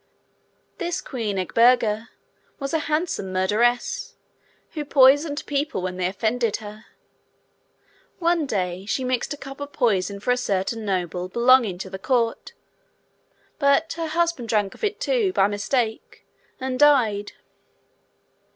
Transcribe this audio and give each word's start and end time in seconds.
This 0.79 0.99
Queen 0.99 1.37
Edburga 1.37 2.09
was 2.57 2.73
a 2.73 2.79
handsome 2.89 3.31
murderess, 3.31 4.15
who 4.71 4.83
poisoned 4.83 5.45
people 5.45 5.83
when 5.83 5.97
they 5.97 6.07
offended 6.07 6.55
her. 6.55 6.87
One 8.17 8.47
day, 8.47 8.87
she 8.87 9.03
mixed 9.03 9.31
a 9.31 9.37
cup 9.37 9.59
of 9.59 9.73
poison 9.73 10.19
for 10.19 10.31
a 10.31 10.37
certain 10.37 10.85
noble 10.85 11.29
belonging 11.29 11.77
to 11.77 11.89
the 11.91 11.99
court; 11.99 12.53
but 13.59 13.93
her 13.93 14.07
husband 14.07 14.49
drank 14.49 14.73
of 14.73 14.83
it 14.83 14.99
too, 14.99 15.33
by 15.33 15.45
mistake, 15.45 16.25
and 16.59 16.79
died. 16.79 17.33